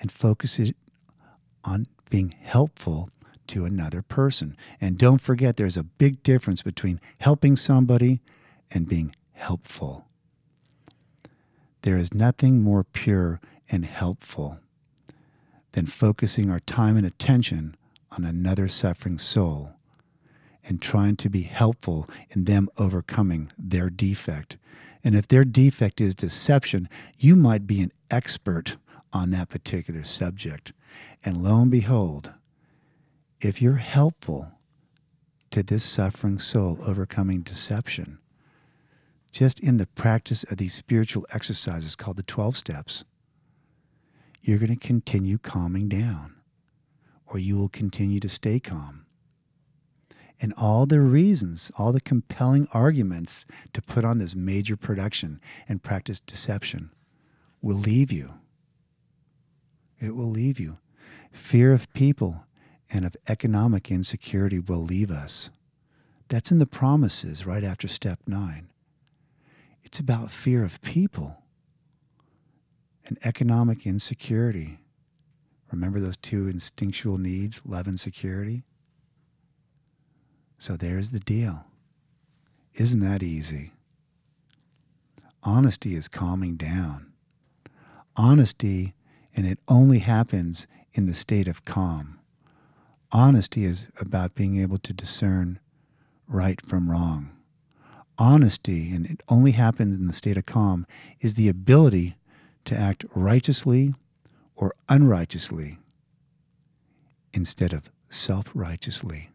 [0.00, 0.76] and focus it
[1.64, 3.10] on being helpful
[3.48, 4.56] to another person.
[4.80, 8.20] And don't forget, there's a big difference between helping somebody
[8.70, 10.06] and being helpful.
[11.82, 14.60] There is nothing more pure and helpful
[15.72, 17.76] than focusing our time and attention
[18.12, 19.74] on another suffering soul
[20.64, 24.58] and trying to be helpful in them overcoming their defect.
[25.04, 28.76] And if their defect is deception, you might be an expert
[29.12, 30.72] on that particular subject.
[31.24, 32.32] And lo and behold,
[33.40, 34.52] if you're helpful
[35.50, 38.18] to this suffering soul overcoming deception,
[39.32, 43.04] just in the practice of these spiritual exercises called the 12 steps,
[44.48, 46.34] you're going to continue calming down,
[47.26, 49.04] or you will continue to stay calm.
[50.40, 55.82] And all the reasons, all the compelling arguments to put on this major production and
[55.82, 56.92] practice deception
[57.60, 58.36] will leave you.
[60.00, 60.78] It will leave you.
[61.30, 62.46] Fear of people
[62.88, 65.50] and of economic insecurity will leave us.
[66.28, 68.70] That's in the promises right after step nine.
[69.82, 71.42] It's about fear of people
[73.08, 74.78] and economic insecurity.
[75.72, 78.62] Remember those two instinctual needs, love and security?
[80.58, 81.64] So there's the deal.
[82.74, 83.72] Isn't that easy?
[85.42, 87.12] Honesty is calming down.
[88.16, 88.94] Honesty,
[89.34, 92.18] and it only happens in the state of calm.
[93.12, 95.60] Honesty is about being able to discern
[96.26, 97.30] right from wrong.
[98.18, 100.86] Honesty, and it only happens in the state of calm,
[101.20, 102.16] is the ability
[102.68, 103.94] to act righteously
[104.54, 105.78] or unrighteously
[107.32, 109.30] instead of self righteously.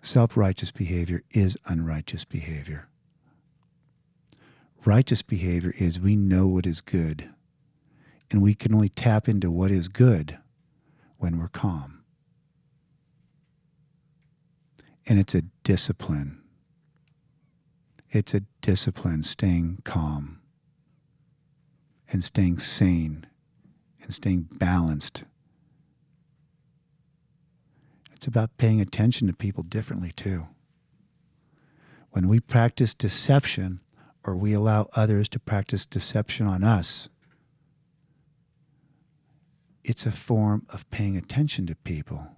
[0.00, 2.88] Self righteous behavior is unrighteous behavior.
[4.84, 7.28] Righteous behavior is we know what is good,
[8.28, 10.38] and we can only tap into what is good
[11.18, 12.02] when we're calm.
[15.06, 16.41] And it's a discipline.
[18.12, 20.42] It's a discipline staying calm
[22.10, 23.26] and staying sane
[24.02, 25.24] and staying balanced.
[28.12, 30.46] It's about paying attention to people differently, too.
[32.10, 33.80] When we practice deception
[34.22, 37.08] or we allow others to practice deception on us,
[39.82, 42.28] it's a form of paying attention to people.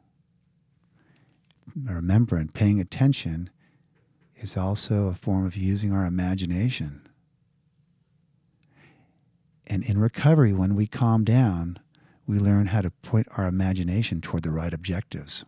[1.74, 3.50] Remembering paying attention
[4.36, 7.08] is also a form of using our imagination.
[9.66, 11.78] And in recovery, when we calm down,
[12.26, 15.44] we learn how to point our imagination toward the right objectives.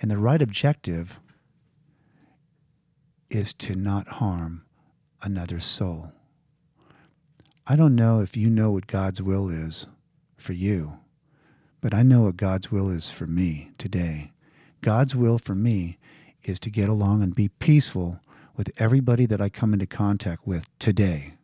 [0.00, 1.20] And the right objective
[3.28, 4.64] is to not harm
[5.22, 6.12] another soul.
[7.66, 9.86] I don't know if you know what God's will is
[10.36, 11.00] for you.
[11.80, 14.32] But I know what God's will is for me today.
[14.82, 15.98] God's will for me
[16.46, 18.20] is to get along and be peaceful
[18.56, 21.34] with everybody that I come into contact with today.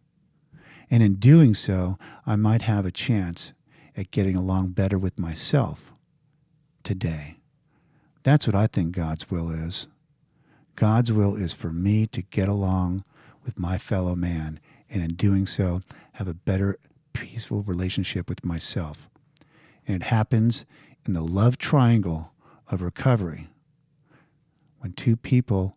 [0.90, 3.52] And in doing so, I might have a chance
[3.96, 5.92] at getting along better with myself
[6.82, 7.36] today.
[8.22, 9.88] That's what I think God's will is.
[10.76, 13.04] God's will is for me to get along
[13.44, 15.80] with my fellow man, and in doing so,
[16.12, 16.78] have a better,
[17.12, 19.08] peaceful relationship with myself.
[19.86, 20.64] And it happens
[21.06, 22.32] in the love triangle
[22.68, 23.48] of recovery.
[24.82, 25.76] When two people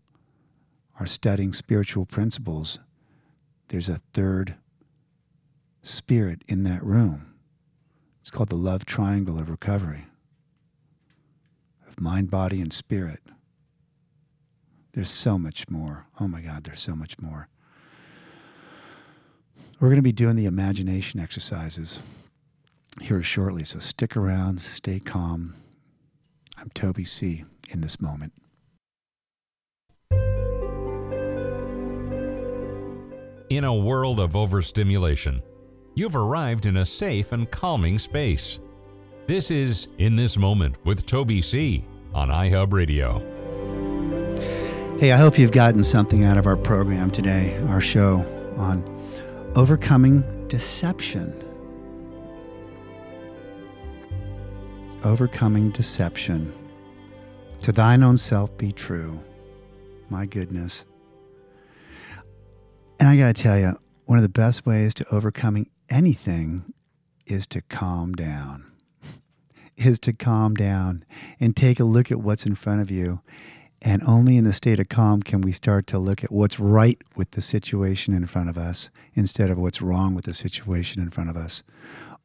[1.00, 2.80] are studying spiritual principles,
[3.68, 4.56] there's a third
[5.84, 7.36] spirit in that room.
[8.20, 10.06] It's called the love triangle of recovery
[11.88, 13.20] of mind, body, and spirit.
[14.94, 16.08] There's so much more.
[16.20, 17.48] Oh my God, there's so much more.
[19.80, 22.00] We're going to be doing the imagination exercises
[23.02, 23.66] here shortly.
[23.66, 25.54] So stick around, stay calm.
[26.58, 27.44] I'm Toby C.
[27.70, 28.34] in this moment.
[33.50, 35.44] In a world of overstimulation,
[35.94, 38.60] you've arrived in a safe and calming space.
[39.28, 41.86] This is In This Moment with Toby C.
[42.12, 43.20] on iHub Radio.
[45.00, 48.26] Hey, I hope you've gotten something out of our program today, our show
[48.58, 48.84] on
[49.56, 51.40] overcoming deception.
[55.04, 56.52] Overcoming deception.
[57.62, 59.20] To thine own self be true.
[60.10, 60.84] My goodness.
[63.00, 66.74] And I got to tell you, one of the best ways to overcoming anything
[67.26, 68.72] is to calm down.
[69.78, 71.04] Is to calm down
[71.38, 73.20] and take a look at what's in front of you.
[73.82, 76.98] And only in the state of calm can we start to look at what's right
[77.18, 81.10] with the situation in front of us instead of what's wrong with the situation in
[81.10, 81.62] front of us.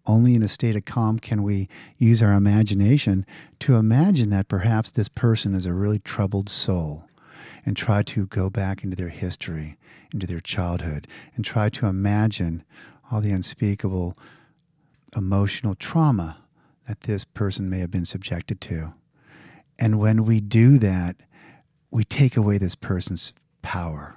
[0.06, 1.68] Only in a state of calm can we
[1.98, 3.26] use our imagination
[3.58, 7.09] to imagine that perhaps this person is a really troubled soul
[7.64, 9.76] and try to go back into their history,
[10.12, 12.64] into their childhood, and try to imagine
[13.11, 14.16] all the unspeakable
[15.16, 16.38] emotional trauma
[16.86, 18.94] that this person may have been subjected to.
[19.78, 21.16] And when we do that,
[21.90, 23.32] we take away this person's
[23.62, 24.16] power.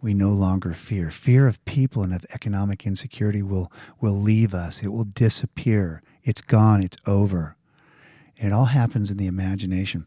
[0.00, 1.10] We no longer fear.
[1.10, 3.70] Fear of people and of economic insecurity will,
[4.00, 4.82] will leave us.
[4.82, 6.02] It will disappear.
[6.24, 6.82] It's gone.
[6.82, 7.56] It's over.
[8.38, 10.06] And it all happens in the imagination.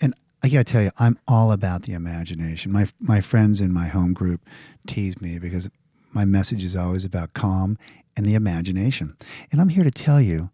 [0.00, 2.72] And I got to tell you, I'm all about the imagination.
[2.72, 4.40] My, my friends in my home group
[4.86, 5.70] tease me because
[6.12, 7.78] my message is always about calm
[8.16, 9.16] and the imagination.
[9.50, 10.50] And I'm here to tell you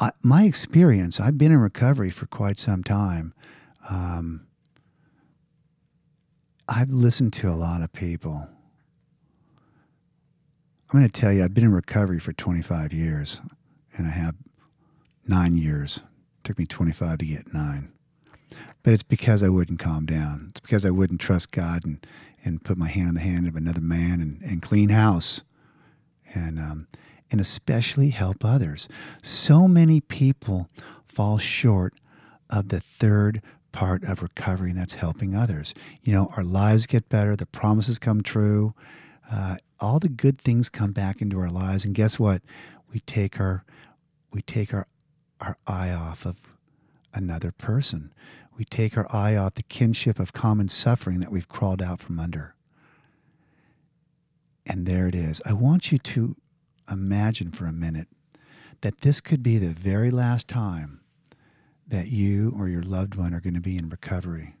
[0.00, 3.32] I, my experience, I've been in recovery for quite some time.
[3.88, 4.46] Um,
[6.68, 8.48] I've listened to a lot of people.
[10.90, 13.40] I'm going to tell you, I've been in recovery for 25 years,
[13.96, 14.34] and I have
[15.26, 15.98] nine years.
[15.98, 17.93] It took me 25 to get nine.
[18.84, 20.46] But it's because I wouldn't calm down.
[20.50, 22.06] It's because I wouldn't trust God and,
[22.44, 25.42] and put my hand in the hand of another man and, and clean house.
[26.32, 26.86] And, um,
[27.30, 28.88] and especially help others.
[29.20, 30.68] So many people
[31.04, 31.94] fall short
[32.48, 35.74] of the third part of recovery, and that's helping others.
[36.02, 38.72] You know, our lives get better, the promises come true,
[39.30, 42.42] uh, all the good things come back into our lives, and guess what?
[42.92, 43.64] We take our
[44.30, 44.86] we take our
[45.40, 46.40] our eye off of
[47.12, 48.12] another person.
[48.56, 52.20] We take our eye off the kinship of common suffering that we've crawled out from
[52.20, 52.54] under.
[54.66, 55.42] And there it is.
[55.44, 56.36] I want you to
[56.90, 58.08] imagine for a minute
[58.80, 61.00] that this could be the very last time
[61.86, 64.56] that you or your loved one are going to be in recovery.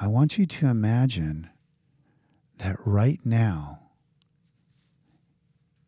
[0.00, 1.50] I want you to imagine
[2.58, 3.80] that right now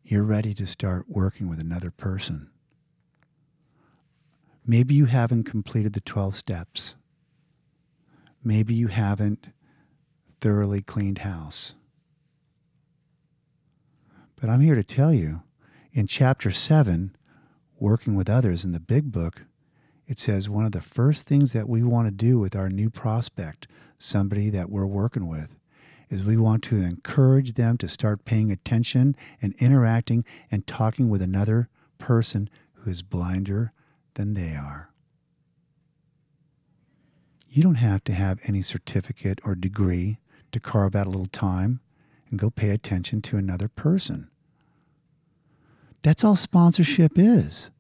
[0.03, 2.50] you're ready to start working with another person.
[4.71, 6.95] Maybe you haven't completed the 12 steps.
[8.45, 9.49] Maybe you haven't
[10.41, 11.75] thoroughly cleaned house.
[14.41, 15.43] But I'm here to tell you
[15.93, 17.17] in chapter 7,
[17.81, 19.43] working with others in the big book,
[20.07, 22.91] it says one of the first things that we want to do with our new
[22.91, 23.67] prospect,
[23.99, 25.49] somebody that we're working with,
[26.11, 31.23] is we want to encourage them to start paying attention and interacting and talking with
[31.23, 31.69] another
[31.99, 33.73] person who is blinder
[34.15, 34.91] than they are.
[37.49, 40.19] You don't have to have any certificate or degree
[40.53, 41.81] to carve out a little time
[42.31, 44.31] and go pay attention to another person.
[46.03, 47.71] That's all sponsorship is.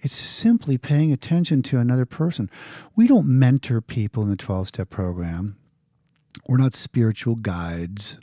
[0.00, 2.50] It's simply paying attention to another person.
[2.96, 5.56] We don't mentor people in the 12 step program.
[6.46, 8.18] We're not spiritual guides.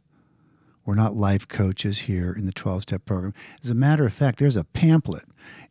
[0.90, 3.36] We're not life coaches here in the 12 step program.
[3.64, 5.26] As a matter of fact, there's a pamphlet,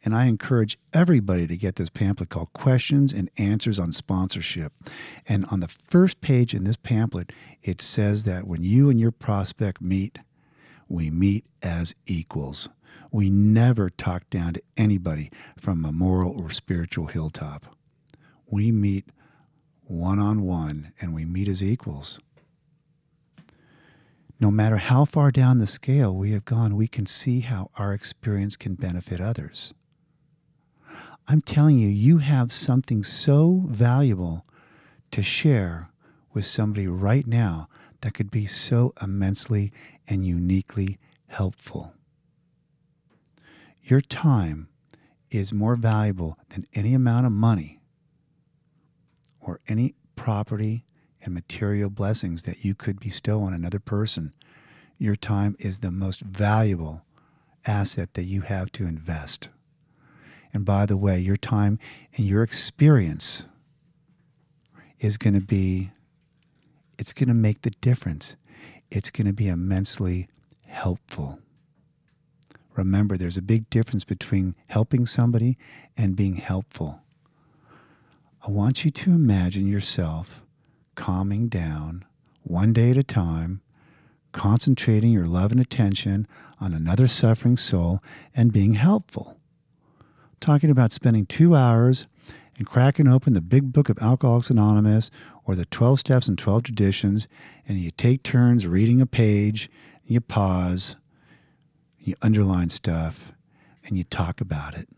[0.04, 4.72] and I encourage everybody to get this pamphlet called Questions and Answers on Sponsorship.
[5.26, 7.32] And on the first page in this pamphlet,
[7.64, 10.20] it says that when you and your prospect meet,
[10.86, 12.68] we meet as equals.
[13.10, 17.74] We never talk down to anybody from a moral or spiritual hilltop.
[18.48, 19.06] We meet
[19.82, 22.20] one on one and we meet as equals.
[24.40, 27.92] No matter how far down the scale we have gone, we can see how our
[27.92, 29.74] experience can benefit others.
[31.26, 34.44] I'm telling you, you have something so valuable
[35.10, 35.90] to share
[36.32, 37.68] with somebody right now
[38.00, 39.72] that could be so immensely
[40.06, 41.94] and uniquely helpful.
[43.82, 44.68] Your time
[45.30, 47.80] is more valuable than any amount of money
[49.40, 50.84] or any property
[51.22, 54.34] and material blessings that you could bestow on another person.
[54.98, 57.04] Your time is the most valuable
[57.66, 59.48] asset that you have to invest.
[60.52, 61.78] And by the way, your time
[62.16, 63.44] and your experience
[64.98, 65.90] is going to be,
[66.98, 68.36] it's going to make the difference.
[68.90, 70.28] It's going to be immensely
[70.66, 71.40] helpful
[72.78, 75.58] Remember, there's a big difference between helping somebody
[75.96, 77.02] and being helpful.
[78.46, 80.44] I want you to imagine yourself
[80.98, 82.04] calming down
[82.42, 83.62] one day at a time,
[84.32, 86.26] concentrating your love and attention
[86.60, 88.02] on another suffering soul
[88.34, 89.38] and being helpful.
[90.40, 92.08] Talking about spending two hours
[92.56, 95.08] and cracking open the big book of Alcoholics Anonymous
[95.44, 97.28] or the 12 Steps and 12 Traditions,
[97.66, 99.70] and you take turns reading a page,
[100.04, 100.96] you pause,
[102.00, 103.32] you underline stuff,
[103.84, 104.88] and you talk about it.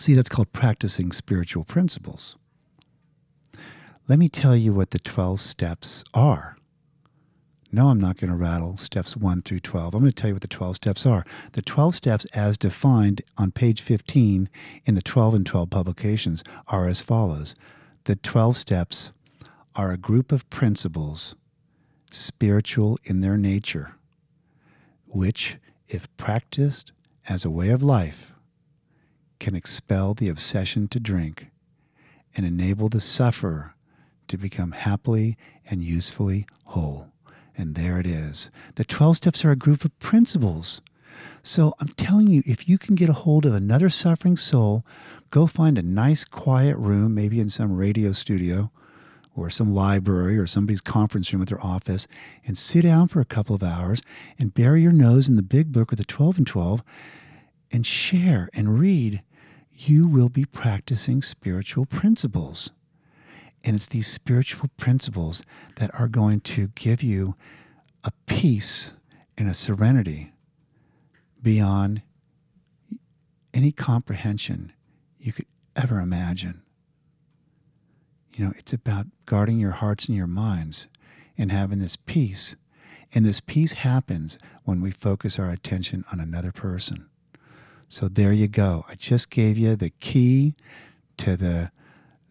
[0.00, 2.36] See, that's called practicing spiritual principles.
[4.08, 6.56] Let me tell you what the 12 steps are.
[7.72, 9.94] No, I'm not going to rattle steps 1 through 12.
[9.94, 11.24] I'm going to tell you what the 12 steps are.
[11.52, 14.48] The 12 steps, as defined on page 15
[14.84, 17.56] in the 12 and 12 publications, are as follows
[18.04, 19.10] The 12 steps
[19.74, 21.34] are a group of principles,
[22.12, 23.96] spiritual in their nature,
[25.06, 26.92] which if practiced
[27.28, 28.32] as a way of life,
[29.40, 31.48] can expel the obsession to drink
[32.36, 33.75] and enable the sufferer
[34.28, 35.36] to become happily
[35.68, 37.08] and usefully whole.
[37.56, 38.50] And there it is.
[38.74, 40.82] The 12 steps are a group of principles.
[41.42, 44.84] So I'm telling you, if you can get a hold of another suffering soul,
[45.30, 48.70] go find a nice quiet room, maybe in some radio studio
[49.34, 52.08] or some library or somebody's conference room at their office
[52.46, 54.02] and sit down for a couple of hours
[54.38, 56.82] and bury your nose in the big book of the 12 and 12
[57.70, 59.22] and share and read,
[59.72, 62.70] you will be practicing spiritual principles.
[63.66, 65.42] And it's these spiritual principles
[65.76, 67.34] that are going to give you
[68.04, 68.94] a peace
[69.36, 70.32] and a serenity
[71.42, 72.02] beyond
[73.52, 74.72] any comprehension
[75.18, 76.62] you could ever imagine.
[78.36, 80.86] You know, it's about guarding your hearts and your minds
[81.36, 82.54] and having this peace.
[83.12, 87.08] And this peace happens when we focus our attention on another person.
[87.88, 88.84] So there you go.
[88.88, 90.54] I just gave you the key
[91.16, 91.72] to the,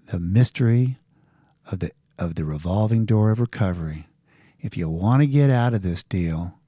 [0.10, 0.98] the mystery
[1.72, 4.08] of the, of the revolving door of recovery.
[4.60, 6.60] If you want to get out of this deal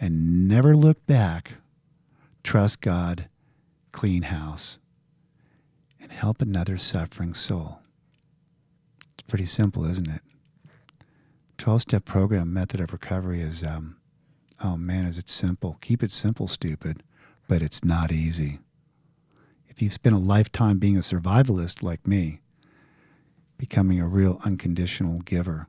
[0.00, 1.54] and never look back,
[2.42, 3.28] trust God,
[3.92, 4.78] clean house,
[6.00, 7.80] and help another suffering soul.
[9.14, 10.22] It's pretty simple, isn't it?
[11.58, 13.96] 12 step program method of recovery is, um,
[14.64, 15.78] oh man, is it simple.
[15.80, 17.04] Keep it simple, stupid,
[17.46, 18.58] but it's not easy.
[19.68, 22.41] If you've spent a lifetime being a survivalist like me,
[23.58, 25.68] becoming a real unconditional giver,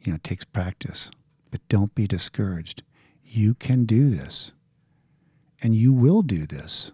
[0.00, 1.10] you know, takes practice.
[1.50, 2.82] But don't be discouraged.
[3.24, 4.52] You can do this.
[5.62, 6.92] And you will do this.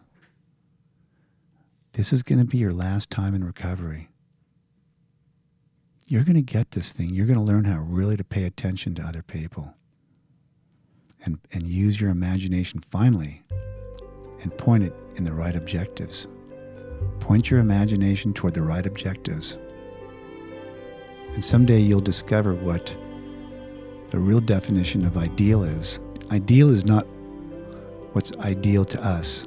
[1.92, 4.10] This is going to be your last time in recovery
[6.10, 7.10] you're going to get this thing.
[7.10, 9.74] You're going to learn how really to pay attention to other people
[11.24, 13.44] and, and use your imagination finally
[14.42, 16.26] and point it in the right objectives.
[17.20, 19.56] Point your imagination toward the right objectives.
[21.40, 22.94] And someday you'll discover what
[24.10, 25.98] the real definition of ideal is.
[26.30, 27.06] Ideal is not
[28.12, 29.46] what's ideal to us,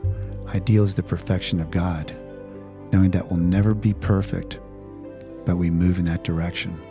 [0.55, 2.11] ideal is the perfection of God,
[2.91, 4.59] knowing that we'll never be perfect
[5.45, 6.81] but we move in that direction.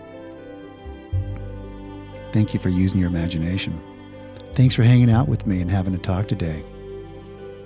[2.31, 3.83] Thank you for using your imagination.
[4.55, 6.65] Thanks for hanging out with me and having a talk today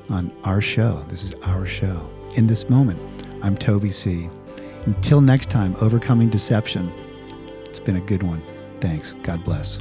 [0.08, 1.04] on our show.
[1.08, 2.08] This is our show.
[2.38, 2.98] In this moment,
[3.42, 4.30] I'm Toby C.
[4.86, 6.90] Until next time, overcoming deception.
[7.76, 8.42] It's been a good one.
[8.80, 9.12] Thanks.
[9.22, 9.78] God bless.